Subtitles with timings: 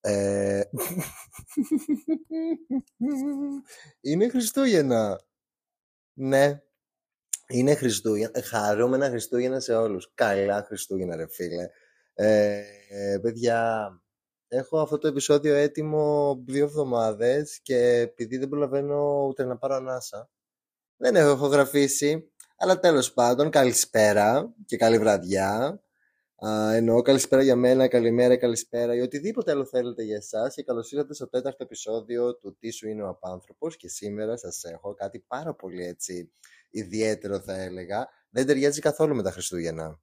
[0.00, 0.62] Ε,
[4.00, 5.20] είναι Χριστούγεννα.
[6.12, 6.62] Ναι.
[7.48, 8.42] Είναι Χριστούγεννα.
[8.42, 10.12] Χαρούμενα Χριστούγεννα σε όλους.
[10.14, 11.68] Καλά Χριστούγεννα ρε φίλε.
[12.14, 13.88] Ε, ε, παιδιά,
[14.48, 20.30] έχω αυτό το επεισόδιο έτοιμο δύο εβδομάδες και επειδή δεν προλαβαίνω ούτε να πάρω ανάσα,
[20.96, 22.33] δεν έχω ηχογραφήσει.
[22.64, 25.80] Αλλά τέλος πάντων, καλησπέρα και καλή βραδιά.
[26.46, 30.92] Uh, εννοώ καλησπέρα για μένα, καλημέρα, καλησπέρα ή οτιδήποτε άλλο θέλετε για εσάς και καλώς
[30.92, 33.76] ήρθατε στο τέταρτο επεισόδιο του Τι σου είναι ο Απάνθρωπος.
[33.76, 36.30] Και σήμερα σας έχω κάτι πάρα πολύ έτσι
[36.70, 38.08] ιδιαίτερο, θα έλεγα.
[38.30, 40.00] Δεν ταιριάζει καθόλου με τα Χριστούγεννα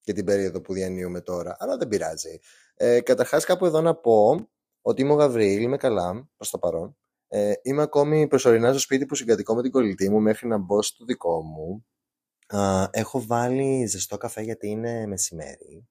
[0.00, 2.38] και την περίοδο που διανύουμε τώρα, αλλά δεν πειράζει.
[2.74, 4.48] Ε, Καταρχάς, κάπου εδώ να πω
[4.82, 6.96] ότι είμαι ο Γαβρίλ, είμαι καλά προς το παρόν.
[7.32, 10.82] Ε, είμαι ακόμη προσωρινά στο σπίτι που συγκατοικώ με την κολλητή μου μέχρι να μπω
[10.82, 11.86] στο δικό μου.
[12.56, 15.88] Α, έχω βάλει ζεστό καφέ γιατί είναι μεσημέρι.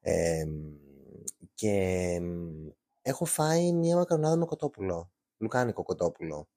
[0.00, 0.44] Ε,
[1.54, 2.20] και
[3.02, 5.12] έχω φάει μία μακαρονάδα με κοτόπουλο.
[5.38, 6.48] Λουκάνικο κοτόπουλο.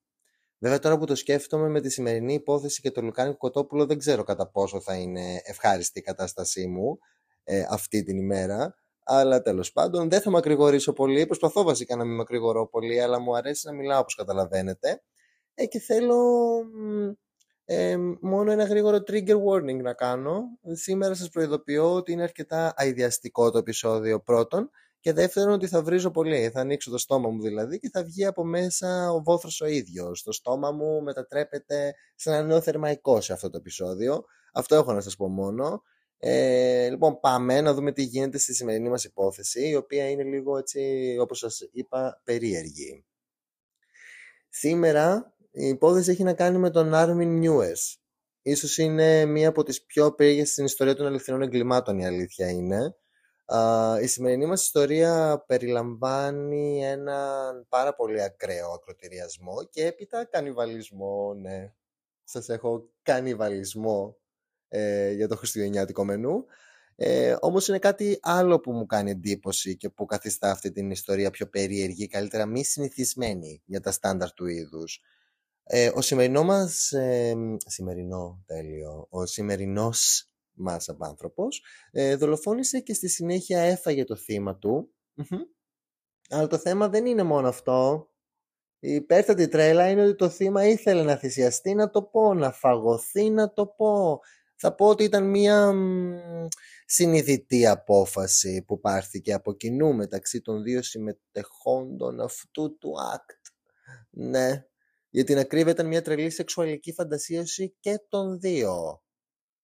[0.59, 4.23] Βέβαια τώρα που το σκέφτομαι με τη σημερινή υπόθεση και το λουκάνικο κοτόπουλο δεν ξέρω
[4.23, 6.97] κατά πόσο θα είναι ευχάριστη η κατάστασή μου
[7.43, 8.75] ε, αυτή την ημέρα.
[9.03, 11.25] Αλλά τέλος πάντων δεν θα μακρηγορήσω πολύ.
[11.25, 15.03] Προσπαθώ βασικά να μην μακρηγορώ πολύ, αλλά μου αρέσει να μιλάω όπως καταλαβαίνετε.
[15.53, 16.25] Ε, και θέλω
[17.69, 20.43] ε, μόνο ένα γρήγορο trigger warning να κάνω.
[20.71, 26.11] Σήμερα σας προειδοποιώ ότι είναι αρκετά αειδιαστικό το επεισόδιο πρώτον και δεύτερον ότι θα βρίζω
[26.11, 26.49] πολύ.
[26.49, 30.23] Θα ανοίξω το στόμα μου δηλαδή και θα βγει από μέσα ο βόθρος ο ίδιος.
[30.23, 34.25] Το στόμα μου μετατρέπεται σε ένα νέο θερμαϊκό σε αυτό το επεισόδιο.
[34.53, 35.81] Αυτό έχω να σας πω μόνο.
[36.17, 40.57] Ε, λοιπόν πάμε να δούμε τι γίνεται στη σημερινή μας υπόθεση η οποία είναι λίγο
[40.57, 43.05] έτσι όπως σας είπα περίεργη.
[44.49, 47.97] Σήμερα η υπόθεση έχει να κάνει με τον Άρμιν Νιούες.
[48.41, 52.95] Ίσως είναι μία από τις πιο περίεργες στην ιστορία των αληθινών εγκλημάτων η αλήθεια είναι.
[54.01, 61.73] η σημερινή μας ιστορία περιλαμβάνει έναν πάρα πολύ ακραίο ακροτηριασμό και έπειτα κανιβαλισμό, ναι.
[62.23, 64.17] Σας έχω κανιβαλισμό
[64.67, 66.45] ε, για το χριστουγεννιάτικο μενού.
[66.95, 71.29] Ε, όμως είναι κάτι άλλο που μου κάνει εντύπωση και που καθιστά αυτή την ιστορία
[71.29, 75.01] πιο περίεργη, καλύτερα μη συνηθισμένη για τα στάνταρ του είδους.
[75.69, 77.35] Ε, ο σημερινό μας, ε,
[77.65, 84.93] σημερινό τέλειο, ο σημερινός μας απάνθρωπος ε, δολοφόνησε και στη συνέχεια έφαγε το θύμα του.
[86.29, 88.09] Αλλά το θέμα δεν είναι μόνο αυτό.
[88.79, 93.29] Η υπέρτατη τρέλα είναι ότι το θύμα ήθελε να θυσιαστεί να το πω, να φαγωθεί
[93.29, 94.19] να το πω.
[94.55, 95.73] Θα πω ότι ήταν μια
[96.85, 103.51] συνειδητή απόφαση που πάρθηκε από κοινού μεταξύ των δύο συμμετεχόντων αυτού του act.
[104.09, 104.65] Ναι,
[105.17, 109.01] γιατί να κρύβεται μια τρελή σεξουαλική φαντασίωση και των δύο.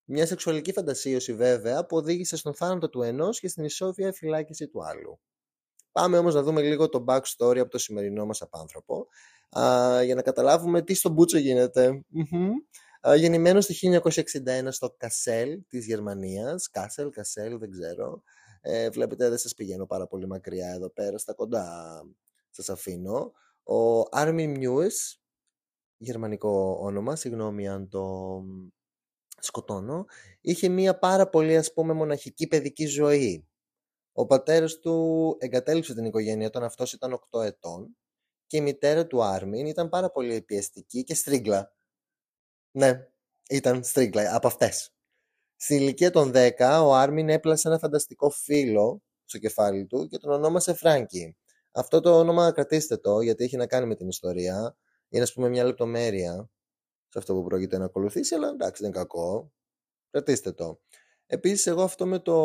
[0.04, 4.86] Μια σεξουαλική φαντασίωση βέβαια που οδήγησε στον θάνατο του ενός και στην ισόβια φυλάκιση του
[4.86, 5.20] άλλου.
[5.92, 9.08] Πάμε όμως να δούμε λίγο το backstory από το σημερινό μας απάνθρωπο
[9.60, 12.06] α, για να καταλάβουμε τι στο Μπούτσο γίνεται.
[13.16, 16.70] Γεννημένος το 1961 στο Κασέλ της Γερμανίας.
[16.70, 18.24] Κάσελ, Κασέλ, δεν ξέρω.
[18.62, 21.68] Ε, βλέπετε δεν σας πηγαίνω πάρα πολύ μακριά εδώ πέρα, στα κοντά
[22.50, 23.32] σας αφήνω.
[23.64, 25.23] Ο Άρμιν Μιούες
[26.04, 28.42] γερμανικό όνομα, συγγνώμη αν το
[29.40, 30.06] σκοτώνω,
[30.42, 33.48] είχε μία πάρα πολύ ας πούμε μοναχική παιδική ζωή.
[34.14, 37.98] Ο πατέρας του εγκατέλειψε την οικογένεια όταν αυτός ήταν 8 ετών
[38.48, 41.74] και η μητέρα του Άρμιν ήταν πάρα πολύ πιεστική και στρίγκλα.
[42.72, 43.08] Ναι,
[43.50, 44.94] ήταν στρίγκλα από αυτές.
[45.56, 46.52] Στην ηλικία των 10
[46.84, 51.38] ο Άρμιν έπλασε ένα φανταστικό φίλο στο κεφάλι του και τον ονόμασε Φράγκη.
[51.72, 54.78] Αυτό το όνομα κρατήστε το γιατί έχει να κάνει με την ιστορία
[55.14, 56.50] είναι ας πούμε μια λεπτομέρεια
[57.10, 59.52] σε αυτό που πρόκειται να ακολουθήσει, αλλά εντάξει δεν είναι κακό.
[60.10, 60.82] Κρατήστε το.
[61.26, 62.36] Επίσης εγώ αυτό με, το,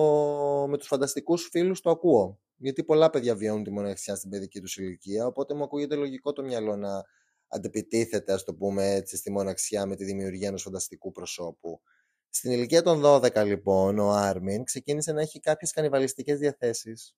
[0.68, 2.40] με τους φανταστικούς φίλους το ακούω.
[2.56, 6.43] Γιατί πολλά παιδιά βιώνουν τη μοναξιά στην παιδική τους ηλικία, οπότε μου ακούγεται λογικό το
[6.43, 7.04] μυαλό να
[7.48, 11.81] αντεπιτίθεται, ας το πούμε έτσι, στη μοναξιά με τη δημιουργία ενός φανταστικού προσώπου.
[12.28, 17.16] Στην ηλικία των 12 λοιπόν, ο Άρμιν ξεκίνησε να έχει κάποιες κανιβαλιστικές διαθέσεις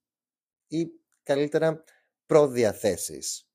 [0.67, 0.87] ή
[1.23, 1.83] καλύτερα
[2.25, 3.50] προδιαθέσεις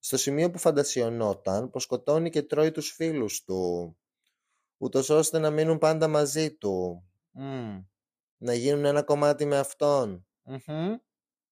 [0.00, 3.96] στο σημείο που φαντασιωνόταν πως σκοτώνει και τρώει τους φίλους του,
[4.78, 7.04] ούτως ώστε να μείνουν πάντα μαζί του.
[8.38, 10.26] Να γίνουν ένα κομμάτι με αυτον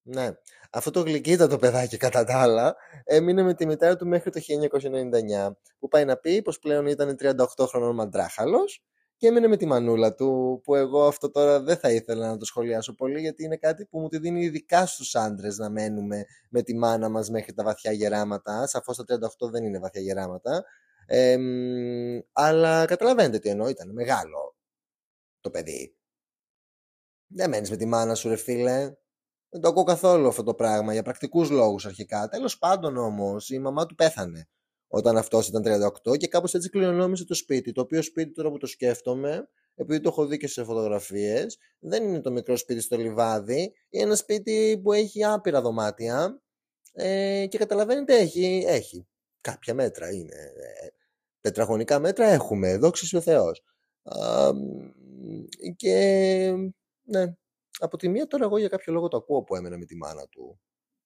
[0.02, 0.30] Ναι.
[0.70, 5.56] Αυτό το γλυκύτατο παιδάκι κατά τα άλλα έμεινε με τη μητέρα του μέχρι το 1999
[5.78, 8.82] που πάει να πει πως πλέον ήταν 38 χρονών μαντράχαλος
[9.18, 12.44] και έμεινε με τη μανούλα του που εγώ αυτό τώρα δεν θα ήθελα να το
[12.44, 16.62] σχολιάσω πολύ γιατί είναι κάτι που μου τη δίνει ειδικά στους άντρες να μένουμε με
[16.62, 19.04] τη μάνα μας μέχρι τα βαθιά γεράματα σαφώς τα
[19.46, 20.64] 38 δεν είναι βαθιά γεράματα
[21.06, 21.36] ε,
[22.32, 24.56] αλλά καταλαβαίνετε τι εννοώ ήταν μεγάλο
[25.40, 25.96] το παιδί
[27.26, 28.94] Δεν μένεις με τη μάνα σου, ρε φίλε.
[29.48, 32.28] Δεν το ακούω καθόλου αυτό το πράγμα για πρακτικούς λόγους αρχικά.
[32.28, 34.48] Τέλος πάντων όμως, η μαμά του πέθανε
[34.88, 35.62] όταν αυτός ήταν
[36.06, 37.72] 38 και κάπως έτσι κληρονόμησε το σπίτι.
[37.72, 42.04] Το οποίο σπίτι τώρα που το σκέφτομαι, επειδή το έχω δει και σε φωτογραφίες, δεν
[42.04, 43.72] είναι το μικρό σπίτι στο λιβάδι.
[43.88, 46.42] Είναι ένα σπίτι που έχει άπειρα δωμάτια
[46.92, 49.06] ε, και καταλαβαίνετε, έχει, έχει
[49.40, 50.12] κάποια μέτρα.
[50.12, 50.52] Είναι,
[50.82, 50.88] ε,
[51.40, 53.62] τετραγωνικά μέτρα έχουμε, δόξα ο Θεός.
[55.76, 56.52] και
[57.02, 57.34] ναι,
[57.78, 60.26] από τη μία τώρα εγώ για κάποιο λόγο το ακούω που έμενα με τη μάνα
[60.28, 60.60] του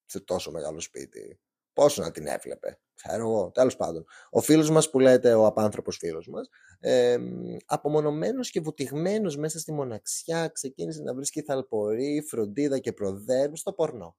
[0.05, 1.41] σε τόσο μεγάλο σπίτι.
[1.73, 4.05] Πόσο να την έβλεπε, ξέρω εγώ, τέλος πάντων.
[4.31, 6.49] Ο φίλος μας που λέτε, ο απάνθρωπος φίλος μας,
[6.81, 7.19] ε,
[7.67, 14.17] απομονωμένος και βουτυγμένος μέσα στη μοναξιά, ξεκίνησε να βρίσκει θαλπορή, φροντίδα και προδέρμ στο πορνό.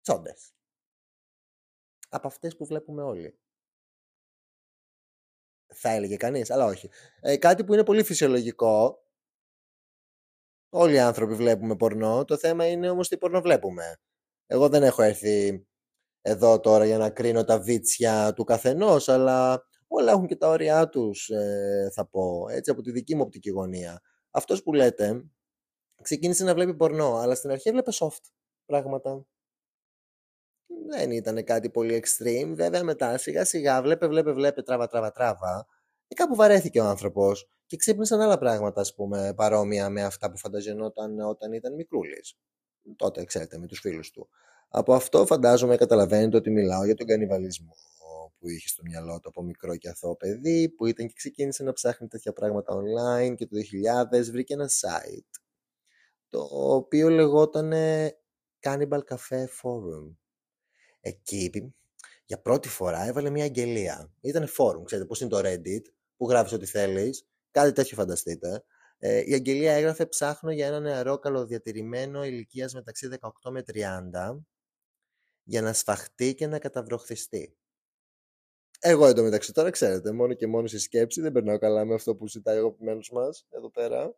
[0.00, 0.52] Τσόντες.
[2.08, 3.38] Από αυτές που βλέπουμε όλοι.
[5.76, 6.90] Θα έλεγε κανείς, αλλά όχι.
[7.20, 9.04] Ε, κάτι που είναι πολύ φυσιολογικό,
[10.76, 12.24] Όλοι οι άνθρωποι βλέπουμε πορνό.
[12.24, 13.96] Το θέμα είναι όμως τι πορνό βλέπουμε.
[14.46, 15.66] Εγώ δεν έχω έρθει
[16.26, 20.88] εδώ τώρα για να κρίνω τα βίτσια του καθενός, αλλά όλα έχουν και τα όρια
[20.88, 24.00] τους, ε, θα πω, έτσι από τη δική μου οπτική γωνία.
[24.30, 25.24] Αυτός που λέτε
[26.02, 28.22] ξεκίνησε να βλέπει πορνό, αλλά στην αρχή έβλεπε soft
[28.66, 29.26] πράγματα.
[30.90, 35.66] Δεν ήταν κάτι πολύ extreme, βέβαια μετά σιγά σιγά βλέπε, βλέπε, βλέπε, τράβα, τράβα, τράβα.
[36.06, 40.38] Και κάπου βαρέθηκε ο άνθρωπος και ξύπνησαν άλλα πράγματα, ας πούμε, παρόμοια με αυτά που
[40.38, 42.36] φανταζενόταν όταν ήταν μικρούλης.
[42.96, 44.28] Τότε, ξέρετε, με τους φίλους του.
[44.76, 47.76] Από αυτό φαντάζομαι καταλαβαίνετε ότι μιλάω για τον κανιβαλισμό
[48.38, 51.72] που είχε στο μυαλό του από μικρό και αθώο παιδί, που ήταν και ξεκίνησε να
[51.72, 53.56] ψάχνει τέτοια πράγματα online και το
[54.12, 55.40] 2000 βρήκε ένα site
[56.28, 57.72] το οποίο λεγόταν
[58.60, 60.14] Cannibal Cafe Forum.
[61.00, 61.74] Εκεί
[62.24, 64.12] για πρώτη φορά έβαλε μια αγγελία.
[64.20, 65.82] Ήταν forum, ξέρετε πώς είναι το Reddit,
[66.16, 68.64] που γράφεις ό,τι θέλεις Κάτι τέτοιο φανταστείτε.
[68.98, 74.44] Ε, η Αγγελία έγραφε «Ψάχνω για ένα νεαρό καλοδιατηρημένο ηλικίας μεταξύ 18 με 30
[75.44, 77.56] για να σφαχτεί και να καταβροχθιστεί».
[78.80, 82.28] Εγώ εντωμεταξύ τώρα ξέρετε, μόνο και μόνο στη σκέψη δεν περνάω καλά με αυτό που
[82.28, 84.14] ζητάει ο αγαπημένος μας εδώ πέρα.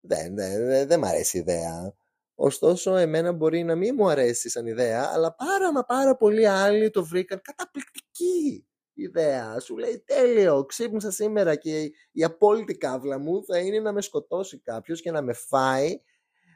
[0.00, 1.94] Δεν, δεν, δεν, δεν μ' αρέσει η ιδέα.
[2.34, 6.90] Ωστόσο, εμένα μπορεί να μην μου αρέσει σαν ιδέα, αλλά πάρα μα πάρα πολλοί άλλοι
[6.90, 9.60] το βρήκαν καταπληκτική ιδέα.
[9.60, 14.58] Σου λέει τέλειο, ξύπνησα σήμερα και η απόλυτη κάβλα μου θα είναι να με σκοτώσει
[14.58, 16.00] κάποιος και να με φάει.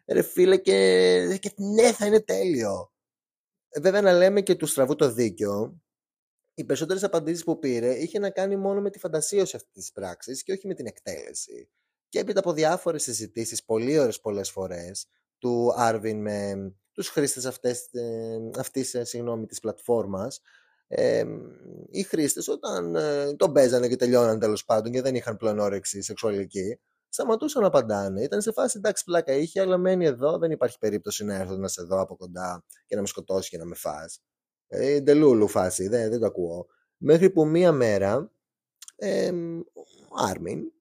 [0.06, 2.94] Ρε φίλε και, και ναι θα είναι τέλειο.
[3.75, 5.82] Ε, βέβαια να λέμε και του στραβού το δίκιο.
[6.55, 10.43] Οι περισσότερες απαντήσεις που πήρε είχε να κάνει μόνο με τη φαντασίωση αυτής της πράξης
[10.43, 11.69] και όχι με την εκτέλεση.
[12.09, 15.06] Και έπειτα από διάφορες συζητήσεις, πολύ ώρες πολλές φορές,
[15.38, 16.55] του Άρβιν με
[16.93, 20.41] τους χρήστες αυτές, ε, αυτής, ε, συγγνώμη, της πλατφόρμας
[20.88, 21.25] ε,
[21.91, 26.03] οι χρήστες όταν ε, τον παίζανε και τελειώναν τέλος πάντων και δεν είχαν πλέον όρεξη
[26.03, 26.81] σεξουαλική,
[27.15, 28.23] σταματούσαν να απαντάνε.
[28.23, 30.39] Ήταν σε φάση εντάξει, πλάκα είχε, αλλά μένει εδώ.
[30.39, 33.59] Δεν υπάρχει περίπτωση να έρθω να σε δω από κοντά και να με σκοτώσει και
[33.59, 34.23] να με φας.
[34.67, 36.67] Ε, ντελούλου φάση, δεν, δεν το ακούω.
[36.97, 38.33] Μέχρι που μία μέρα
[38.97, 39.33] ε,
[40.09, 40.73] ο Άρμιν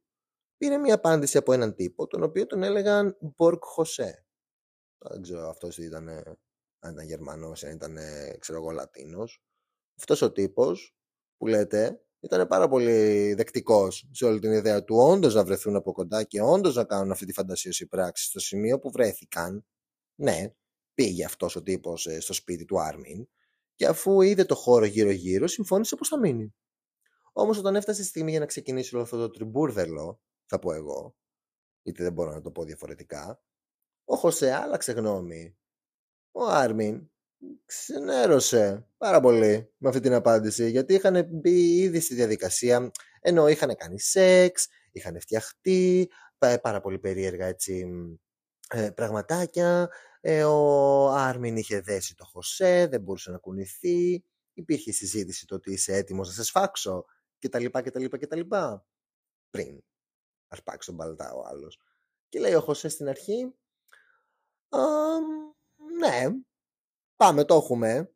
[0.58, 4.26] πήρε μία απάντηση από έναν τύπο, τον οποίο τον έλεγαν Μπορκ Χωσέ.
[4.98, 6.10] Δεν ξέρω αυτός ήταν,
[6.80, 7.98] αν ήταν Γερμανός, αν ήταν,
[8.40, 9.44] ξέρω εγώ, Λατίνος
[10.00, 10.96] αυτός ο τύπος
[11.38, 15.92] που λέτε ήταν πάρα πολύ δεκτικός σε όλη την ιδέα του όντως να βρεθούν από
[15.92, 19.66] κοντά και όντως να κάνουν αυτή τη φαντασίωση πράξη στο σημείο που βρέθηκαν.
[20.16, 20.54] Ναι,
[20.94, 23.28] πήγε αυτός ο τύπος ε, στο σπίτι του Άρμιν
[23.76, 26.54] και αφού είδε το χώρο γύρω-γύρω συμφώνησε πως θα μείνει.
[27.34, 31.16] Όμως όταν έφτασε η στιγμή για να ξεκινήσει όλο αυτό το τριμπούρδελο, θα πω εγώ,
[31.82, 33.42] γιατί δεν μπορώ να το πω διαφορετικά,
[34.06, 35.58] ο Χωσέ άλλαξε γνώμη.
[36.32, 37.12] Ο Άρμιν
[37.66, 43.76] ξενέρωσε πάρα πολύ με αυτή την απάντηση γιατί είχαν μπει ήδη στη διαδικασία ενώ είχαν
[43.76, 47.86] κάνει σεξ, είχαν φτιαχτεί πάρα πολύ περίεργα έτσι
[48.70, 49.90] ε, πραγματάκια
[50.22, 54.24] ε, ο Άρμιν είχε δέσει το Χωσέ δεν μπορούσε να κουνηθεί
[54.54, 57.06] υπήρχε συζήτηση το ότι είσαι έτοιμος να σε σφάξω
[57.40, 58.86] και τα λοιπά και τα λοιπά και τα λοιπά
[59.50, 59.84] πριν
[60.48, 61.80] αρπάξει τον παλτά ο άλλος.
[62.30, 63.54] Και λέει ο Χωσέ στην αρχή
[66.00, 66.26] ναι
[67.18, 68.12] Πάμε, το έχουμε.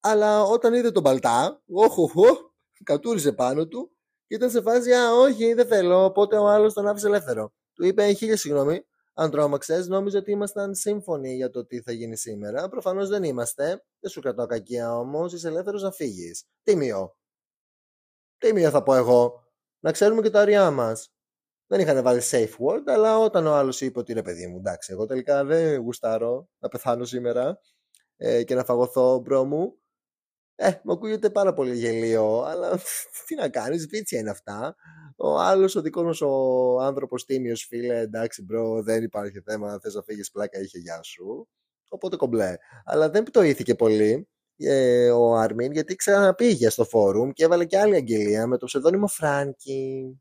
[0.00, 2.10] Αλλά όταν είδε τον Παλτά, όχο,
[2.84, 3.90] κατούρισε πάνω του
[4.26, 6.04] και ήταν σε φάση, Α, όχι, δεν θέλω.
[6.04, 7.52] Οπότε ο άλλος τον άφησε ελεύθερο.
[7.74, 12.16] Του είπε, χίλια συγγνώμη, αν τρόμαξε, νόμιζα ότι ήμασταν σύμφωνοι για το τι θα γίνει
[12.16, 12.68] σήμερα.
[12.68, 13.84] Προφανώς δεν είμαστε.
[14.00, 16.44] Δεν σου κρατώ κακία όμως, είσαι ελεύθερος να φύγεις.
[16.62, 17.16] Τίμιο.
[18.38, 19.44] Τίμιο θα πω εγώ;
[19.80, 21.08] Να ξέρουμε και τα όρια μας.
[21.66, 24.92] Δεν είχαν βάλει safe word, αλλά όταν ο άλλος είπε ότι ρε παιδί μου, εντάξει,
[24.92, 27.60] εγώ τελικά δεν γουστάρω να πεθάνω σήμερα,
[28.22, 29.74] ε, και να φαγωθώ bro μου.
[30.54, 32.80] Ε, μου ακούγεται πάρα πολύ γελοίο, αλλά
[33.26, 34.76] τι να κάνεις, βίτσια είναι αυτά.
[35.16, 39.94] Ο άλλος, ο δικός μας ο άνθρωπος τίμιος, φίλε, εντάξει bro, δεν υπάρχει θέμα, θες
[39.94, 41.48] να φύγεις πλάκα, είχε γεια σου.
[41.88, 42.56] Οπότε κομπλέ.
[42.84, 47.94] Αλλά δεν πτοήθηκε πολύ ε, ο Άρμιν, γιατί ξαναπήγε στο φόρουμ και έβαλε και άλλη
[47.94, 50.20] αγγελία με το ψευδόνυμο Φράνκι.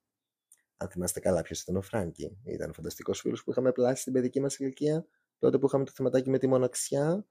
[0.77, 2.37] Αν θυμάστε καλά ποιος ήταν ο Φράνκι.
[2.43, 5.05] Ήταν φανταστικός φίλος που είχαμε πλάσει στην παιδική μας ηλικία,
[5.39, 7.25] τότε που είχαμε το θεματάκι με τη μοναξιά.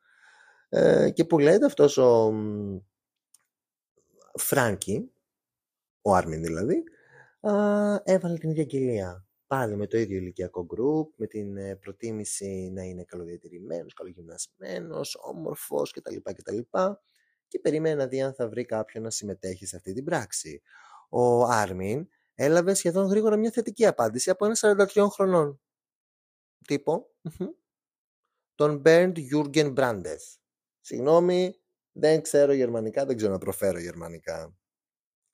[0.69, 2.33] Ε, και που λέτε αυτός ο
[4.35, 5.13] Φράνκι,
[6.03, 6.85] ο Άρμιν δηλαδή,
[7.41, 7.53] α,
[8.05, 9.29] έβαλε την ίδια αγγελία.
[9.47, 15.91] Πάλι με το ίδιο ηλικιακό γκρουπ, με την ε, προτίμηση να είναι καλοδιατηρημένος, καλογυμνασμένος, όμορφος
[15.93, 16.17] κτλ.
[16.23, 16.59] κτλ.
[17.49, 20.63] Και περίμενε να δει αν θα βρει κάποιον να συμμετέχει σε αυτή την πράξη.
[21.09, 24.57] Ο Άρμιν έλαβε σχεδόν γρήγορα μια θετική απάντηση από ένα
[24.95, 25.61] 43 χρονών.
[26.67, 27.11] Τύπο.
[28.55, 30.39] Τον Bernd Jürgen Brandes.
[30.89, 31.55] Συγγνώμη,
[31.93, 34.57] δεν ξέρω γερμανικά, δεν ξέρω να προφέρω γερμανικά.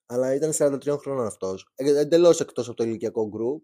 [0.06, 1.72] Αλλά ήταν 43 χρόνων αυτός.
[1.74, 3.62] Ε, Εντελώς εκτός από το ηλικιακό γκρουπ.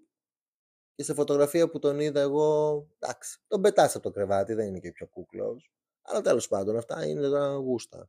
[0.94, 4.78] Και σε φωτογραφία που τον είδα εγώ, εντάξει, τον πετάς από το κρεβάτι, δεν είναι
[4.78, 5.73] και πιο κούκλος.
[6.02, 8.09] Αλλά τέλος πάντων, αυτά είναι τα γούστα.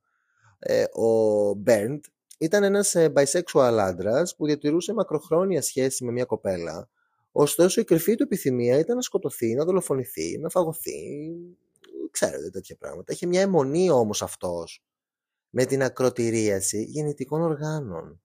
[0.60, 2.04] Ε, ο Μπέρντ
[2.40, 6.90] ήταν ένας ε, bisexual άντρας που διατηρούσε μακροχρόνια σχέση με μια κοπέλα.
[7.32, 11.32] Ωστόσο η κρυφή του επιθυμία ήταν να σκοτωθεί, να δολοφονηθεί, να φαγωθεί,
[12.10, 13.14] ξέρετε τέτοια πράγματα.
[13.14, 14.84] Είχε μια αιμονή όμως αυτός
[15.50, 18.22] με την ακροτηρίαση γεννητικών οργάνων.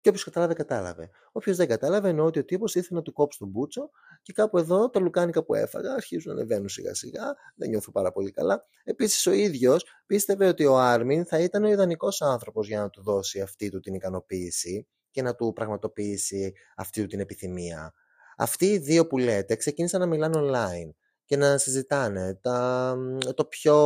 [0.00, 1.10] Και όποιος κατάλαβε, κατάλαβε.
[1.32, 3.90] Όποιος δεν κατάλαβε, εννοώ ότι ο τύπος ήθελε να του κόψει τον μπούτσο
[4.22, 7.34] και κάπου εδώ τα λουκάνικα που έφαγα αρχίζουν να ανεβαίνουν σιγά σιγά.
[7.54, 8.64] Δεν νιώθω πάρα πολύ καλά.
[8.84, 13.02] Επίσης, ο ίδιος πίστευε ότι ο Άρμιν θα ήταν ο ιδανικός άνθρωπος για να του
[13.02, 17.92] δώσει αυτή του την ικανοποίηση και να του πραγματοποιήσει αυτή του την επιθυμία.
[18.36, 20.90] Αυτοί οι δύο που λέτε ξεκίνησαν να μιλάνε online
[21.28, 22.96] και να συζητάνε τα,
[23.34, 23.76] το πιο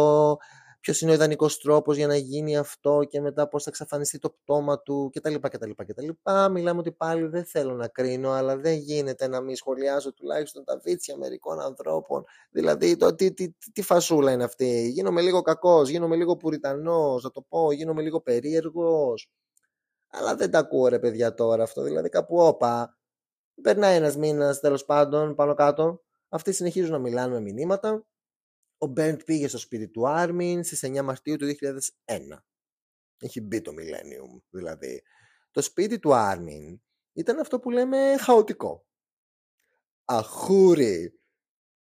[0.80, 4.30] ποιος είναι ο ιδανικός τρόπος για να γίνει αυτό και μετά πώς θα εξαφανιστεί το
[4.30, 5.34] πτώμα του κτλ.
[5.34, 6.08] κτλ, κτλ.
[6.50, 10.78] Μιλάμε ότι πάλι δεν θέλω να κρίνω, αλλά δεν γίνεται να μην σχολιάζω τουλάχιστον τα
[10.84, 12.24] βίτσια μερικών ανθρώπων.
[12.50, 14.88] Δηλαδή, το, τι, τι, τι φασούλα είναι αυτή.
[14.88, 19.30] Γίνομαι λίγο κακός, γίνομαι λίγο πουριτανός, να το πω, γίνομαι λίγο περίεργος.
[20.10, 21.82] Αλλά δεν τα ακούω ρε παιδιά τώρα αυτό.
[21.82, 22.96] Δηλαδή, κάπου όπα.
[23.62, 26.02] Περνάει ένας μήνας τέλος πάντων πάνω κάτω.
[26.34, 28.06] Αυτοί συνεχίζουν να μιλάνε με μηνύματα
[28.82, 32.38] ο Μπέρντ πήγε στο σπίτι του Άρμιν στις 9 Μαρτίου του 2001.
[33.18, 35.02] Έχει μπει το Millennium δηλαδή.
[35.50, 36.80] Το σπίτι του Άρμιν
[37.12, 38.86] ήταν αυτό που λέμε χαοτικό.
[40.04, 41.20] Αχούρι,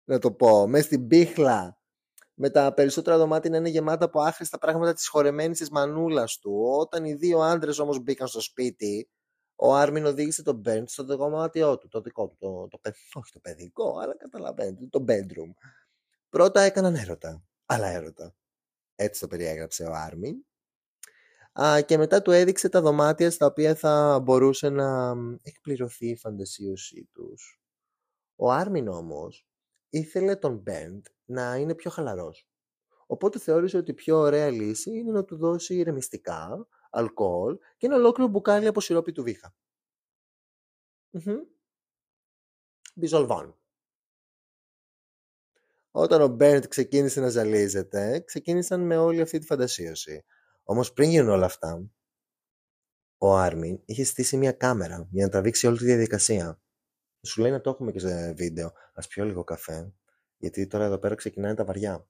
[0.05, 1.79] να το πω, μες στην πίχλα.
[2.35, 6.63] Με τα περισσότερα δωμάτια να είναι γεμάτα από άχρηστα πράγματα της χορεμένης της μανούλας του.
[6.79, 9.11] Όταν οι δύο άντρες όμως μπήκαν στο σπίτι,
[9.57, 13.39] ο Άρμιν οδήγησε τον Μπέρντ στο δωμάτιό του, το δικό του, το, το, όχι το
[13.41, 15.53] παιδικό, αλλά καταλαβαίνετε, το bedroom.
[16.29, 17.45] Πρώτα έκαναν έρωτα.
[17.67, 18.35] Αλλά έρωτα.
[18.95, 20.37] Έτσι το περιέγραψε ο Άρμιν.
[21.61, 27.09] Α, και μετά του έδειξε τα δωμάτια στα οποία θα μπορούσε να εκπληρωθεί η φαντασίωσή
[27.13, 27.61] τους.
[28.37, 29.47] Ο Άρμιν όμως
[29.91, 32.49] ήθελε τον Μπέντ να είναι πιο χαλαρός.
[33.07, 37.97] Οπότε θεώρησε ότι η πιο ωραία λύση είναι να του δώσει ηρεμιστικά, αλκοόλ και ένα
[37.97, 39.55] ολόκληρο μπουκάλι από σιρόπι του βήχα.
[42.95, 43.59] Μπιζολβάν.
[45.91, 50.25] Όταν ο Μπέρντ ξεκίνησε να ζαλίζεται, ξεκίνησαν με όλη αυτή τη φαντασίωση.
[50.63, 51.91] Όμως πριν γίνουν όλα αυτά,
[53.19, 56.61] ο Άρμιν είχε στήσει μια κάμερα για να τραβήξει όλη τη διαδικασία.
[57.27, 58.67] Σου λέει να το έχουμε και σε βίντεο.
[58.67, 59.93] Α πιω λίγο καφέ,
[60.37, 62.09] γιατί τώρα εδώ πέρα ξεκινάνε τα βαριά.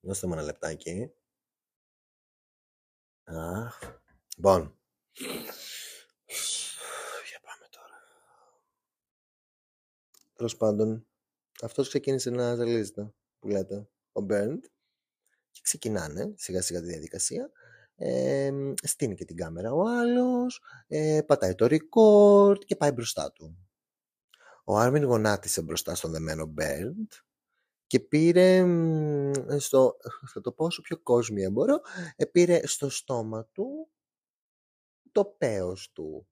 [0.00, 1.12] Δώστε μου ένα λεπτάκι.
[3.24, 3.99] Αχ.
[4.40, 4.78] Λοιπόν.
[7.28, 8.02] Για πάμε τώρα.
[10.32, 11.06] Τέλος πάντων,
[11.62, 14.64] αυτός ξεκίνησε να ζαλίζεται, που λέτε, ο Μπέρντ.
[15.50, 17.50] Και ξεκινάνε σιγά σιγά τη διαδικασία.
[17.94, 18.50] Ε,
[18.82, 23.68] στείνει και την κάμερα ο άλλος, ε, πατάει το record και πάει μπροστά του.
[24.64, 27.12] Ο Άρμιν γονάτισε μπροστά στον δεμένο Μπέρντ
[27.86, 28.64] και πήρε
[29.58, 29.96] στο,
[30.32, 31.80] θα το πω όσο πιο κόσμια μπορώ,
[32.16, 33.90] ε, πήρε στο στόμα του
[35.12, 36.26] το πέος του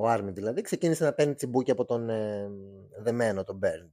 [0.00, 2.50] ο Άρμιν δηλαδή, ξεκίνησε να παίρνει τσιμπούκι από τον ε,
[2.98, 3.90] δεμένο, τον Μπέρντ.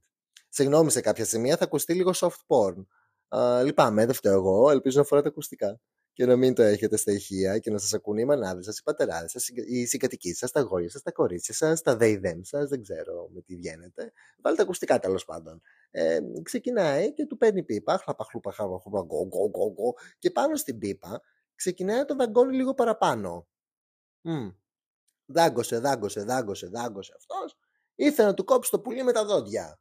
[0.48, 2.84] Συγγνώμη σε κάποια σημεία θα ακουστεί λίγο soft porn.
[3.28, 4.70] Uh, λυπάμαι, δεν φταίω εγώ.
[4.70, 5.80] Ελπίζω να φοράτε ακουστικά
[6.12, 8.82] και να μην το έχετε στα ηχεία και να σας ακούνε οι μανάδες σας, οι
[8.82, 12.82] πατεράδες σας, οι συγκατοικοί σας, τα γόρια σας, τα κορίτσια σας, τα δεϊδέμ σας, δεν
[12.82, 14.12] ξέρω με τι βγαίνετε.
[14.42, 15.60] Βάλτε ακουστικά τέλος πάντων.
[15.90, 19.06] Ε, ξεκινάει και του παίρνει πίπα, χλαπα, χλουπα, χλαπα, χλουπα,
[20.18, 21.22] και πάνω στην πίπα
[21.56, 23.48] ξεκινάει να το δαγκώνει λίγο παραπάνω.
[24.24, 24.54] Mm
[25.26, 27.56] δάγκωσε, δάγκωσε, δάγκωσε, δάγκωσε αυτός,
[27.94, 29.80] ήθελε να του κόψει το πουλί με τα δόντια.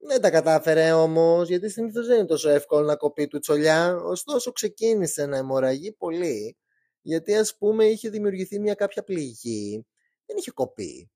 [0.00, 3.96] Δεν τα κατάφερε όμως, γιατί συνήθως δεν είναι τόσο εύκολο να κοπεί του τσολιά.
[3.96, 6.56] Ωστόσο, ξεκίνησε να αιμορραγεί πολύ,
[7.00, 9.86] γιατί ας πούμε είχε δημιουργηθεί μια κάποια πληγή.
[10.26, 11.10] Δεν είχε κοπεί.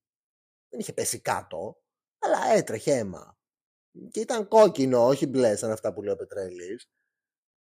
[0.68, 1.76] Δεν είχε πέσει κάτω,
[2.18, 3.36] αλλά έτρεχε αίμα.
[4.10, 6.86] Και ήταν κόκκινο, όχι μπλε σαν αυτά που λέει ο Πετρέλης.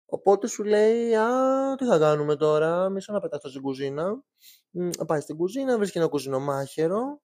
[0.10, 4.24] Οπότε σου λέει, Α, τι θα κάνουμε τώρα, μισό να πεταχτώ στην κουζίνα.
[4.70, 7.22] Μ, Πάει στην κουζίνα, βρίσκει ένα κουζινομάχαιρο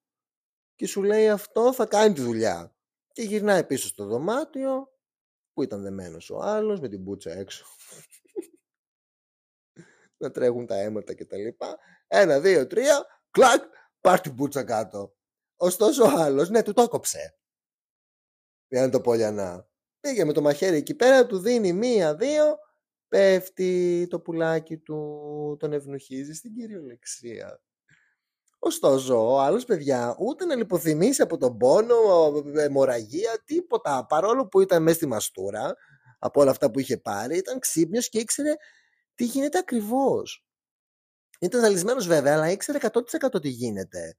[0.76, 2.76] και σου λέει αυτό θα κάνει τη δουλειά.
[3.12, 4.94] Και γυρνάει πίσω στο δωμάτιο
[5.54, 7.66] που ήταν δεμένος ο άλλος με την μπούτσα έξω.
[10.22, 11.78] να τρέχουν τα αίματα και τα λοιπά.
[12.08, 13.64] Ένα, δύο, τρία, κλακ,
[14.02, 15.16] πάρ την μπούτσα κάτω.
[15.56, 17.38] Ωστόσο ο άλλος, ναι, του το έκοψε.
[18.68, 19.70] Για να το πω λιανά.
[20.00, 22.58] Πήγε με το μαχαίρι εκεί πέρα, του δίνει μία, δύο,
[23.08, 24.98] πέφτει το πουλάκι του,
[25.60, 27.60] τον ευνουχίζει στην κυριολεξία.
[28.60, 31.96] Ωστόσο, ο άλλος παιδιά ούτε να λιποθυμήσει από τον πόνο,
[32.56, 34.06] αιμορραγία, τίποτα.
[34.06, 35.76] Παρόλο που ήταν μέσα στη μαστούρα,
[36.20, 38.54] από όλα αυτά που είχε πάρει, ήταν ξύπνιος και ήξερε
[39.16, 40.46] τι γίνεται ακριβώς.
[41.40, 44.18] Ήταν ζαλισμένος βέβαια, αλλά ήξερε 100% τι γίνεται.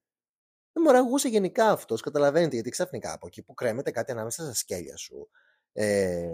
[0.72, 5.28] Αιμορραγούσε γενικά αυτός, καταλαβαίνετε, γιατί ξαφνικά από εκεί που κρέμεται κάτι ανάμεσα στα σκέλια σου.
[5.72, 6.28] Ε,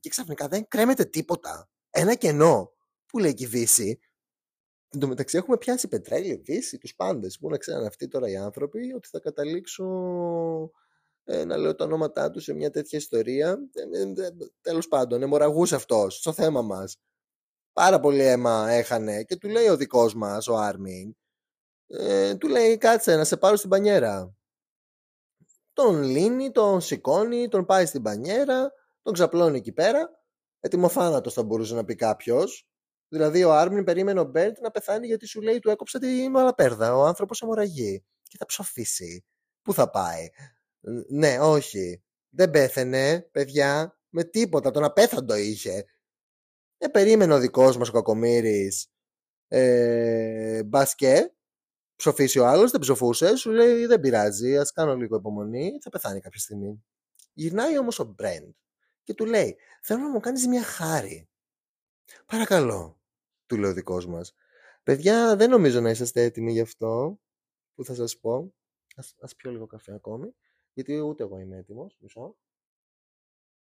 [0.00, 1.68] και ξαφνικά δεν κρέμεται τίποτα.
[1.96, 2.72] Ένα κενό.
[3.06, 4.00] Πού λέει και η Δύση.
[4.88, 7.38] Εν τω μεταξύ έχουμε πιάσει πετρέλαιο, Δύση, τους πάντες.
[7.38, 9.84] Πού να ξέρουν αυτοί τώρα οι άνθρωποι ότι θα καταλήξω
[11.24, 13.58] ε, να λέω τα ονόματά τους σε μια τέτοια ιστορία.
[13.72, 16.96] Ε, ε, ε, τέλος πάντων, αιμορραγούσε αυτός στο θέμα μας.
[17.72, 21.16] Πάρα πολύ αίμα έχανε και του λέει ο δικός μας, ο Άρμιν,
[21.86, 24.36] ε, του λέει κάτσε να σε πάρω στην μπανιέρα.
[25.72, 30.23] Τον λύνει, τον σηκώνει, τον πάει στην μπανιέρα, τον ξαπλώνει εκεί πέρα.
[30.64, 32.68] Ετοιμοθάνατος θα μπορούσε να πει κάποιος.
[33.08, 36.96] Δηλαδή ο Άρμιν περίμενε ο Μπέρτ να πεθάνει γιατί σου λέει του έκοψε τη μαλαπέρδα.
[36.96, 38.04] Ο άνθρωπος αιμορραγεί.
[38.22, 39.24] Και θα ψοφήσει.
[39.62, 40.28] Πού θα πάει;
[41.08, 42.02] Ναι, όχι.
[42.28, 44.70] Δεν πέθαινε, παιδιά, με τίποτα.
[44.70, 45.84] Τον απέθαντο είχε.
[46.78, 48.72] Ε, περίμενε ο δικός μας ο Κακομήρη.
[49.48, 51.34] Ε, μπασκέ,
[51.96, 56.20] ψοφήσει ο άλλος, δεν ψοφούσε, σου λέει δεν πειράζει, ας κάνω λίγο υπομονή, θα πεθάνει
[56.20, 56.84] κάποια στιγμή.
[57.32, 58.54] Γυρνάει όμως ο Μπρέντ
[59.04, 61.28] και του λέει: Θέλω να μου κάνεις μια χάρη.
[62.26, 63.00] Παρακαλώ,
[63.46, 64.34] του λέει ο δικός μας.
[64.82, 67.20] Παιδιά, δεν νομίζω να είσαστε έτοιμοι γι' αυτό
[67.74, 68.54] που θα σας πω.
[68.96, 70.34] Ας, ας πιω λίγο καφέ ακόμη,
[70.72, 71.96] γιατί ούτε εγώ είμαι έτοιμος.
[72.00, 72.36] Μισό.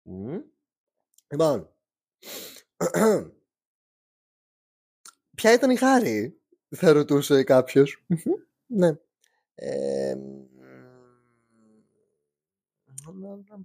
[0.01, 0.39] Μμ.
[1.27, 1.75] Λοιπόν,
[5.36, 8.06] ποια ήταν η χάρη, θα ρωτούσε κάποιος.
[8.65, 8.91] ναι.
[9.56, 10.15] Ε,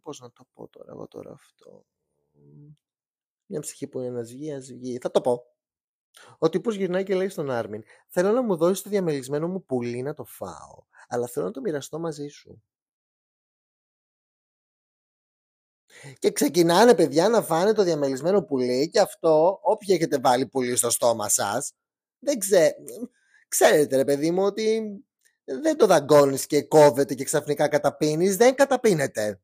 [0.02, 1.84] πώς να το πω τώρα εγώ τώρα αυτό.
[3.46, 4.98] Μια ψυχή που είναι να σβγεί, ας βγει.
[4.98, 5.42] Θα το πω.
[6.38, 10.02] Ο τύπος γυρνάει και λέει στον Άρμιν Θέλω να μου δώσεις το διαμελισμένο μου πουλί
[10.02, 12.62] να το φάω Αλλά θέλω να το μοιραστώ μαζί σου
[16.18, 20.90] Και ξεκινάνε παιδιά να φάνε το διαμελισμένο πουλί Και αυτό όποιοι έχετε βάλει πουλί στο
[20.90, 21.72] στόμα σας
[22.18, 22.74] Δεν ξέρω
[23.48, 24.98] Ξέρετε ρε παιδί μου ότι
[25.56, 29.40] δεν το δαγκώνεις και κόβεται και ξαφνικά καταπίνεις, δεν καταπίνεται.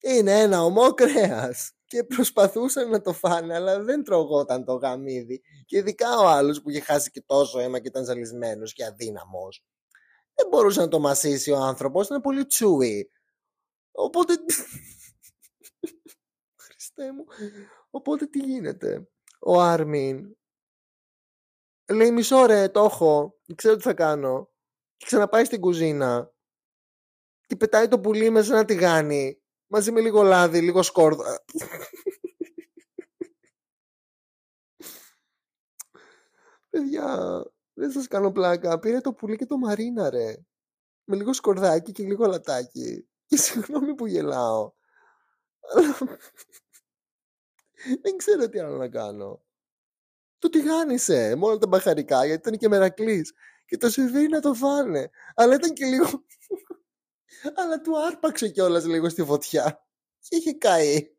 [0.00, 5.42] Είναι ένα ομό κρέας και προσπαθούσαν να το φάνε, αλλά δεν τρογόταν το γαμίδι.
[5.66, 9.64] Και ειδικά ο άλλος που είχε χάσει και τόσο αίμα και ήταν ζαλισμένος και αδύναμος.
[10.34, 13.10] Δεν μπορούσε να το μασίσει ο άνθρωπος, ήταν πολύ τσούι.
[13.92, 14.34] Οπότε...
[16.64, 17.24] Χριστέ μου.
[17.90, 19.08] Οπότε τι γίνεται;
[19.40, 20.36] Ο Άρμιν
[21.92, 24.50] λέει μισό ρε, το έχω, ξέρω τι θα κάνω.
[25.00, 26.32] Και ξαναπάει στην κουζίνα
[27.46, 31.24] και πετάει το πουλί μέσα ένα τηγάνι μαζί με λίγο λάδι, λίγο σκόρδο.
[36.70, 38.78] Παιδιά, δεν σας κάνω πλάκα.
[38.78, 40.36] Πήρε το πουλί και το μαρίνα ρε.
[41.04, 43.08] Με λίγο σκορδάκι και λίγο λατάκι.
[43.26, 44.72] Και συγγνώμη που γελάω.
[48.02, 49.44] δεν ξέρω τι άλλο να κάνω.
[50.38, 53.32] Το τηγάνισε με όλα τα μπαχαρικά γιατί ήταν και μερακλής
[53.70, 55.10] και το σερβίρι να το φάνε.
[55.34, 56.24] Αλλά ήταν και λίγο...
[57.58, 59.86] Αλλά του άρπαξε κιόλας λίγο στη φωτιά.
[60.18, 61.14] Και είχε καεί.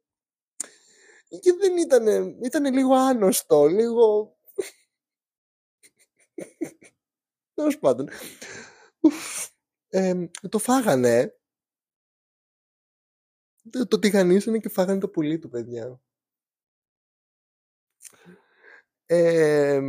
[1.40, 2.08] Και δεν ήταν...
[2.44, 4.38] Ήταν λίγο άνοστο, λίγο...
[7.56, 8.10] Τέλος πάντων.
[9.90, 11.40] Ε, το φάγανε.
[13.70, 16.02] Το, το τηγανίσανε και φάγανε το πουλί του, παιδιά.
[19.06, 19.82] Ε,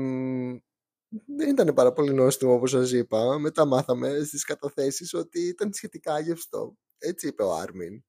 [1.26, 3.38] δεν ήταν πάρα πολύ νόστιμο όπως σας είπα.
[3.38, 6.76] Μετά μάθαμε στις καταθέσεις ότι ήταν σχετικά γευστό.
[6.98, 8.04] Έτσι είπε ο Άρμιν.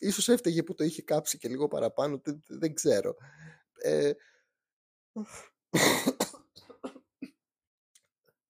[0.00, 3.14] Ίσως έφταιγε που το είχε κάψει και λίγο παραπάνω, δεν, δεν ξέρω.
[3.82, 4.12] Ε...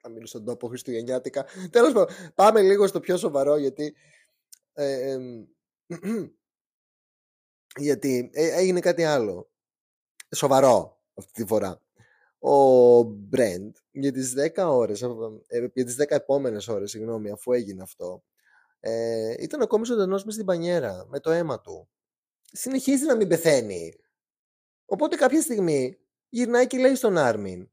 [0.03, 1.47] Θα μείνω στον τόπο Χριστουγεννιάτικα.
[1.71, 3.95] Τέλος πάντων, πάμε λίγο στο πιο σοβαρό γιατί...
[4.73, 5.19] Ε,
[7.77, 9.51] Γιατί ε, έγινε κάτι άλλο.
[10.35, 11.83] Σοβαρό αυτή τη φορά.
[12.43, 15.03] Ο Μπρέντ για τις 10 ώρες,
[15.47, 18.23] ε, για τις 10 επόμενες ώρες, συγγνώμη, αφού έγινε αυτό,
[18.81, 21.89] ε, ήταν ακόμη ζωντανός μες στην πανιέρα, με το αίμα του.
[22.53, 23.95] Συνεχίζει να μην πεθαίνει.
[24.85, 25.99] Οπότε κάποια στιγμή
[26.29, 27.71] γυρνάει και λέει στον Άρμιν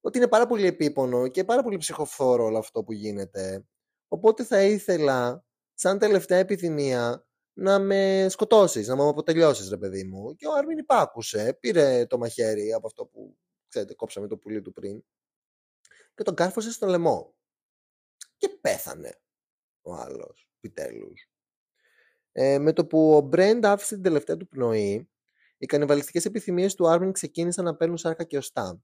[0.00, 3.64] ότι είναι πάρα πολύ επίπονο και πάρα πολύ ψυχοφθόρο όλο αυτό που γίνεται.
[4.08, 10.34] Οπότε θα ήθελα, σαν τελευταία επιθυμία, να με σκοτώσεις, να με αποτελειώσεις ρε παιδί μου.
[10.34, 13.36] Και ο Άρμιν υπάκουσε, πήρε το μαχαίρι από αυτό που,
[13.68, 15.04] ξέρετε, κόψαμε το πουλί του πριν
[16.14, 17.34] και τον κάρφωσε στο λαιμό.
[18.36, 19.20] Και πέθανε
[19.82, 21.30] ο άλλος, επιτέλους.
[22.32, 25.08] Ε, με το που ο Μπρέντ άφησε την τελευταία του πνοή,
[25.58, 28.82] οι κανιβαλιστικές επιθυμίες του Άρμιν ξεκίνησαν να παίρνουν σάρκα και οστά.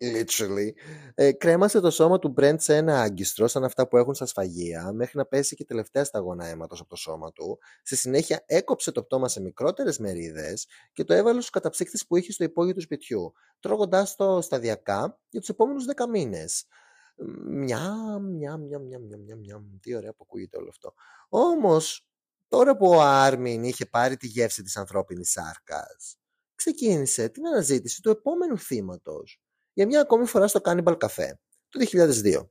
[0.00, 0.70] Literally.
[1.14, 4.92] Ε, κρέμασε το σώμα του Μπρέντ σε ένα άγκιστρο, σαν αυτά που έχουν στα σφαγεία,
[4.92, 7.58] μέχρι να πέσει και τελευταία σταγόνα αίματος από το σώμα του.
[7.82, 12.32] Στη συνέχεια έκοψε το πτώμα σε μικρότερες μερίδες και το έβαλε στους καταψύκτες που είχε
[12.32, 16.66] στο υπόγειο του σπιτιού, τρώγοντάς το σταδιακά για τους επόμενους δέκα μήνες.
[17.46, 20.94] Μια, μια, μια, μια, μια, μια, μια, τι ωραία που ακούγεται όλο αυτό.
[21.28, 22.08] Όμως,
[22.48, 26.16] τώρα που ο Άρμιν είχε πάρει τη γεύση της ανθρώπινης σάρκας,
[26.54, 29.43] ξεκίνησε την αναζήτηση του επόμενου θύματος
[29.74, 31.30] για μια ακόμη φορά στο Cannibal Café
[31.68, 32.48] το 2002.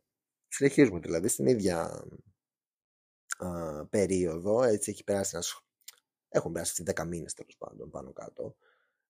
[0.48, 2.06] Συνεχίζουμε δηλαδή στην ίδια
[3.38, 5.62] α, περίοδο, έτσι έχει περάσει ένας,
[6.30, 8.56] έχουν περάσει 10 μήνες τέλος πάντων πάνω κάτω.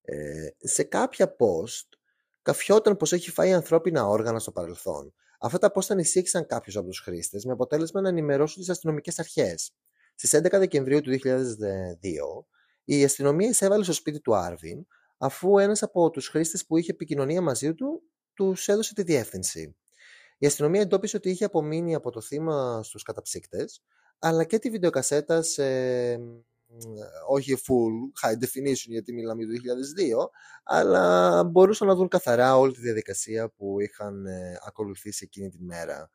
[0.02, 1.98] Ε, σε κάποια post
[2.42, 5.14] καφιόταν πως έχει φάει ανθρώπινα όργανα στο παρελθόν.
[5.40, 9.74] Αυτά τα post ανησύχησαν κάποιου από τους χρήστες με αποτέλεσμα να ενημερώσουν τις αστυνομικές αρχές.
[10.16, 12.46] Στις 11 Δεκεμβρίου του 2002,
[12.84, 14.86] η αστυνομία εισέβαλε στο σπίτι του Άρβιν
[15.24, 19.76] αφού ένας από τους χρήστες που είχε επικοινωνία μαζί του τους έδωσε τη διεύθυνση.
[20.38, 23.84] Η αστυνομία εντόπισε ότι είχε απομείνει από το θύμα στους καταψύκτες,
[24.20, 25.64] αλλά και τη βιντεοκασέτα σε
[27.28, 29.80] όχι full high definition γιατί μιλάμε για το
[30.24, 30.30] 2002,
[30.64, 36.10] αλλά μπορούσαν να δουν καθαρά όλη τη διαδικασία που είχαν ε, ακολουθήσει εκείνη τη μέρα.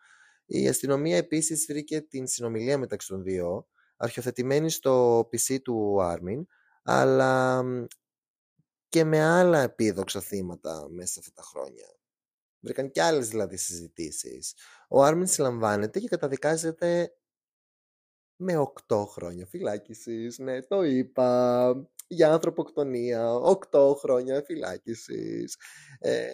[0.46, 3.66] Η αστυνομία επίσης βρήκε την συνομιλία μεταξύ των δύο,
[3.96, 6.46] αρχιοθετημένη στο PC του Άρμιν,
[6.82, 7.64] αλλά
[8.88, 11.96] και με άλλα επίδοξα θύματα μέσα σε αυτά τα χρόνια.
[12.60, 14.54] Βρήκαν και άλλες δηλαδή συζητήσεις.
[14.88, 17.12] Ο Άρμιν συλλαμβάνεται και καταδικάζεται
[18.36, 20.38] με 8 χρόνια φυλάκισης.
[20.38, 21.90] Ναι, το είπα.
[22.06, 23.32] Για ανθρωποκτονία.
[23.70, 25.56] 8 χρόνια φυλάκισης.
[25.98, 26.28] Ε,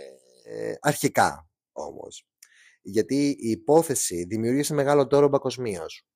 [0.45, 2.29] ε, αρχικά όμως.
[2.83, 6.07] Γιατί η υπόθεση δημιούργησε μεγάλο τόρο παγκοσμίως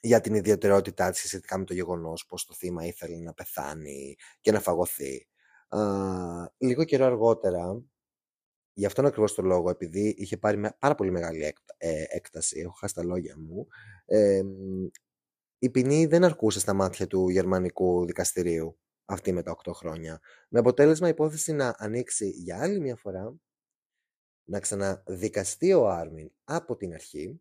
[0.00, 4.52] για την ιδιαιτερότητά της σχετικά με το γεγονός πως το θύμα ήθελε να πεθάνει και
[4.52, 5.28] να φαγωθεί
[6.58, 7.82] λίγο καιρό αργότερα,
[8.72, 12.94] γι' αυτόν ακριβώς το λόγο, επειδή είχε πάρει πάρα πολύ μεγάλη ε, έκταση, έχω χάσει
[12.94, 13.66] τα λόγια μου,
[15.58, 20.20] η ποινή δεν αρκούσε στα μάτια του γερμανικού δικαστηρίου αυτή με τα 8 χρόνια.
[20.48, 23.36] Με αποτέλεσμα η υπόθεση να ανοίξει για άλλη μια φορά,
[24.48, 27.40] να ξαναδικαστεί ο Άρμιν από την αρχή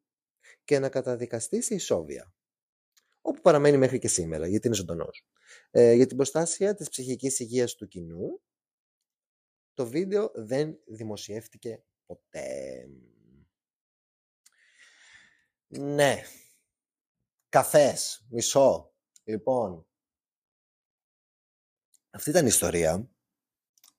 [0.63, 2.33] και να καταδικαστεί σε ισόβια
[3.21, 5.27] όπου παραμένει μέχρι και σήμερα, γιατί είναι ζωντανός.
[5.71, 8.41] Ε, για την προστασία της ψυχικής υγείας του κοινού,
[9.73, 12.87] το βίντεο δεν δημοσιεύτηκε ποτέ.
[15.67, 16.21] Ναι.
[17.49, 18.93] Καφές, μισό.
[19.23, 19.87] Λοιπόν,
[22.09, 23.09] αυτή ήταν η ιστορία.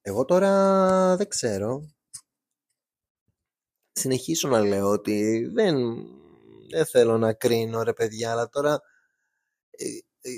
[0.00, 1.94] Εγώ τώρα δεν ξέρω.
[3.92, 5.76] Συνεχίσω να λέω ότι δεν,
[6.70, 8.80] δεν θέλω να κρίνω ρε παιδιά, αλλά τώρα
[9.70, 9.84] ε,
[10.20, 10.30] ε,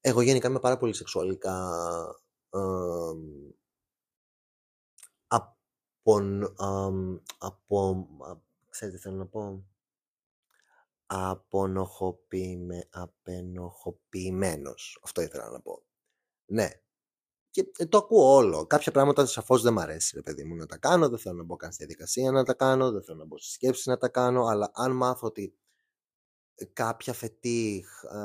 [0.00, 1.70] εγώ γενικά είμαι πάρα πολύ σεξουαλικά
[5.26, 5.62] από,
[7.38, 8.08] από,
[8.68, 9.64] ξέρετε θέλω να πω
[11.06, 15.82] απονοχοποιημένο, απενοχοποιημένος αυτό ήθελα να πω
[16.46, 16.70] ναι
[17.50, 18.66] και ε, το ακούω όλο.
[18.66, 21.08] Κάποια πράγματα σαφώς δεν μου αρέσει, ρε παιδί μου, να τα κάνω.
[21.08, 22.90] Δεν θέλω να μπω καν στη διαδικασία να τα κάνω.
[22.90, 24.44] Δεν θέλω να μπω στη σκέψη να τα κάνω.
[24.44, 25.54] Αλλά αν μάθω ότι
[26.72, 28.18] κάποια φετίχ, ε,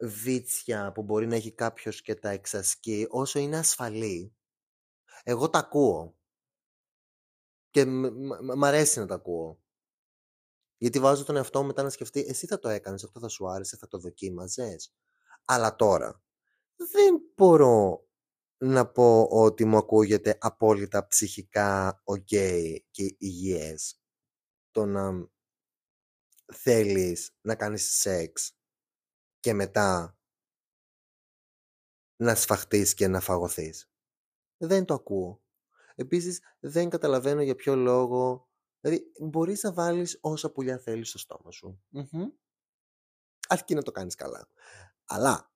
[0.00, 4.36] βίτσια που μπορεί να έχει κάποιος και τα εξασκεί, όσο είναι ασφαλή,
[5.22, 6.16] εγώ τα ακούω.
[7.70, 7.84] Και
[8.54, 9.60] μ' αρέσει να τα ακούω.
[10.76, 13.48] Γιατί βάζω τον εαυτό μου μετά να σκεφτεί, εσύ θα το έκανες, αυτό θα σου
[13.48, 14.94] άρεσε, θα το δοκίμαζες.
[15.44, 16.22] Αλλά τώρα,
[16.76, 18.08] δεν μπορώ
[18.58, 22.36] να πω ότι μου ακούγεται απόλυτα ψυχικά ok
[22.90, 24.00] και υγιές
[24.70, 25.28] το να
[26.52, 28.55] θέλεις να κάνεις σεξ
[29.46, 30.18] και μετά
[32.16, 33.90] να σφαχτείς και να φαγωθείς.
[34.56, 35.42] Δεν το ακούω.
[35.94, 38.50] Επίσης δεν καταλαβαίνω για ποιο λόγο...
[38.80, 41.82] Δηλαδή μπορείς να βάλεις όσα πουλιά θέλεις στο στόμα σου.
[43.48, 44.48] αρκεί να το κάνεις καλά.
[45.04, 45.52] Αλλά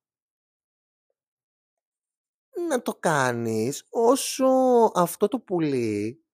[2.69, 4.47] να το κάνεις όσο
[4.95, 6.25] αυτό το πουλί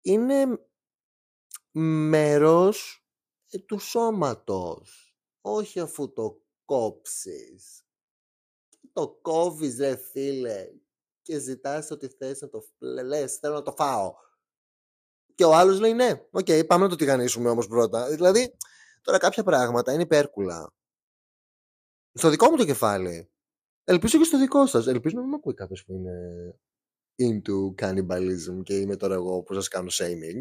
[0.00, 0.68] είναι
[2.08, 3.06] μέρος
[3.48, 5.16] ε, του σώματος.
[5.40, 7.80] Όχι αφού το κόψεις.
[8.92, 10.68] Το κόβεις ρε φίλε
[11.22, 14.14] και ζητάς ότι θες να το λες, θέλω να το φάω.
[15.34, 18.08] Και ο άλλος λέει ναι, οκ, πάμε να το τηγανίσουμε όμως πρώτα.
[18.08, 18.56] Δηλαδή,
[19.02, 20.72] τώρα κάποια πράγματα είναι υπέρκουλα.
[22.12, 23.30] Στο δικό μου το κεφάλι.
[23.84, 24.86] Ελπίζω και στο δικό σας.
[24.86, 26.14] Ελπίζω να μην με ακούει κάποιος που είναι
[27.18, 30.40] into cannibalism και είμαι τώρα εγώ που σας κάνω shaming.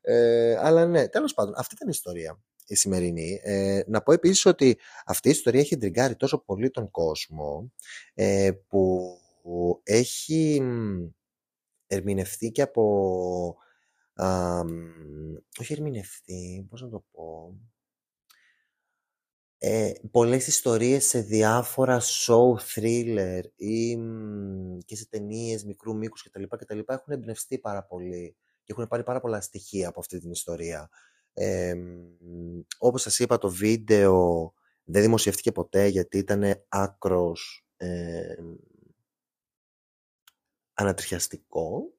[0.00, 3.40] Ε, αλλά ναι, τέλος πάντων, αυτή ήταν η ιστορία η σημερινή.
[3.42, 7.72] Ε, να πω επίσης ότι αυτή η ιστορία έχει τριγκάρει τόσο πολύ τον κόσμο
[8.14, 9.18] ε, που
[9.82, 10.62] έχει
[11.86, 13.56] ερμηνευτεί και από...
[14.14, 14.60] Α,
[15.60, 17.56] όχι ερμηνευτεί, πώς να το πω
[19.66, 23.96] ε, πολλές ιστορίες σε διάφορα show, thriller ή
[24.84, 26.42] και σε ταινίες μικρού μήκους κτλ.
[26.48, 30.88] κτλ έχουν εμπνευστεί πάρα πολύ και έχουν πάρει πάρα πολλά στοιχεία από αυτή την ιστορία.
[31.34, 31.74] Ε,
[32.78, 34.52] όπως σας είπα το βίντεο
[34.84, 38.34] δεν δημοσιεύτηκε ποτέ γιατί ήταν άκρος ε,
[40.74, 41.92] ανατριχιαστικό.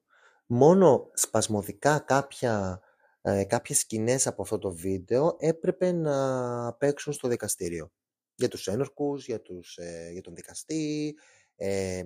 [0.46, 2.80] Μόνο σπασμωδικά κάποια
[3.28, 7.92] ε, κάποιες σκηνές από αυτό το βίντεο έπρεπε να παίξουν στο δικαστήριο.
[8.34, 11.16] Για τους ένορκους, για, τους, ε, για τον δικαστή,
[11.56, 12.02] ε,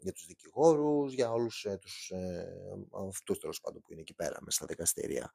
[0.00, 2.46] για τους δικηγόρους, για όλους ε, τους, ε,
[3.08, 5.32] αυτούς τέλος πάντων που είναι εκεί πέρα μέσα στα δικαστήρια.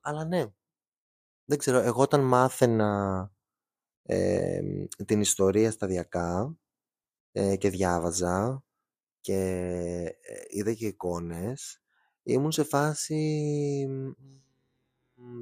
[0.00, 0.46] Αλλά ναι,
[1.44, 3.30] δεν ξέρω, εγώ όταν μάθαινα
[5.06, 6.56] την ιστορία σταδιακά
[7.32, 8.64] και διάβαζα
[9.20, 9.38] και
[10.48, 11.80] είδα και εικόνες,
[12.28, 13.88] Ήμουν σε φάση...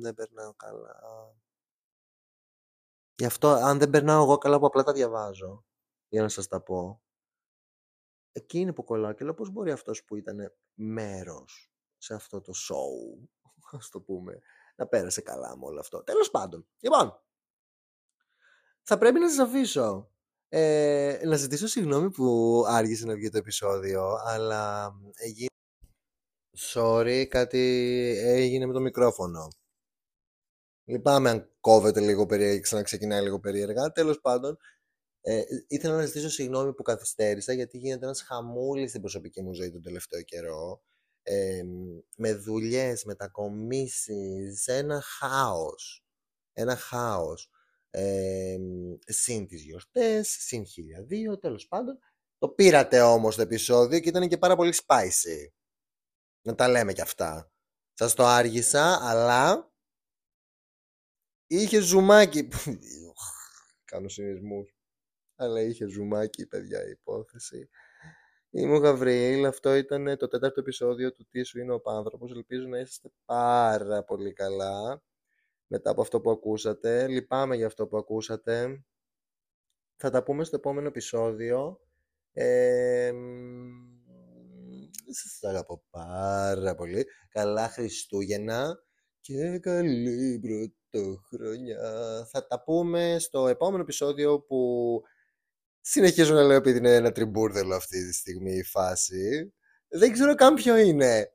[0.00, 1.00] Δεν περνάω καλά.
[3.14, 5.64] Γι' αυτό, αν δεν περνάω εγώ καλά που απλά τα διαβάζω,
[6.08, 7.02] για να σας τα πω,
[8.32, 11.73] εκεί είναι που κολλάω και λέω πώς μπορεί αυτός που ήταν μέρος
[12.04, 13.26] σε αυτό το show,
[13.78, 14.40] ας το πούμε,
[14.76, 16.02] να πέρασε καλά με όλο αυτό.
[16.02, 16.66] Τέλος πάντων.
[16.80, 17.20] Λοιπόν,
[18.82, 20.08] θα πρέπει να σας αφήσω.
[20.48, 24.94] Ε, να ζητήσω συγγνώμη που άργησε να βγει το επεισόδιο, αλλά
[26.56, 27.58] Sorry, κάτι
[28.24, 29.48] έγινε με το μικρόφωνο.
[30.84, 33.92] Λυπάμαι αν κόβεται λίγο περίεργα και ξαναξεκινάει λίγο περίεργα.
[33.92, 34.58] Τέλος πάντων,
[35.20, 39.70] ε, ήθελα να ζητήσω συγγνώμη που καθυστέρησα γιατί γίνεται ένας χαμούλης στην προσωπική μου ζωή
[39.70, 40.82] τον τελευταίο καιρό.
[41.26, 41.62] Ε,
[42.16, 46.04] με δουλειές, μετακομίσεις, σε ένα χάος.
[46.52, 47.50] Ένα χάος.
[47.90, 48.56] Ε,
[49.06, 51.98] συν τις γιορτές, συν χίλια δύο, τέλος πάντων.
[52.38, 55.48] Το πήρατε όμως το επεισόδιο και ήταν και πάρα πολύ spicy.
[56.42, 57.52] Να τα λέμε κι αυτά.
[57.92, 59.72] Σας το άργησα, αλλά
[61.46, 62.48] είχε ζουμάκι.
[63.90, 64.76] Κάνω συνειρμούς.
[65.36, 67.68] Αλλά είχε ζουμάκι, παιδιά, η υπόθεση.
[68.56, 72.30] Είμαι ο Γαβριήλ, αυτό ήταν το τέταρτο επεισόδιο του Τι σου είναι ο Πάνθρωπος.
[72.32, 75.02] Ελπίζω να είστε πάρα πολύ καλά
[75.66, 77.08] μετά από αυτό που ακούσατε.
[77.08, 78.84] Λυπάμαι για αυτό που ακούσατε.
[79.96, 81.80] Θα τα πούμε στο επόμενο επεισόδιο.
[82.32, 83.12] Ε,
[85.10, 87.06] σας αγαπώ πάρα πολύ.
[87.28, 88.78] Καλά Χριστούγεννα
[89.20, 90.40] και καλή
[90.90, 91.78] πρωτοχρονιά.
[92.30, 95.02] Θα τα πούμε στο επόμενο επεισόδιο που
[95.86, 99.54] συνεχίζω να λέω επειδή είναι ένα τριμπούρδελο αυτή τη στιγμή η φάση.
[99.88, 101.32] Δεν ξέρω καν ποιο είναι.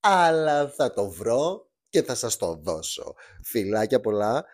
[0.00, 3.14] Αλλά θα το βρω και θα σας το δώσω.
[3.42, 4.44] Φιλάκια πολλά.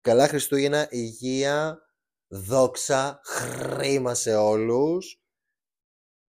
[0.00, 1.78] Καλά Χριστούγεννα, υγεία,
[2.26, 5.22] δόξα, χρήμα σε όλους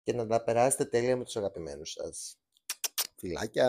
[0.03, 2.39] και να τα περάσετε τέλεια με τους αγαπημένους σας.
[3.17, 3.69] Φιλάκια!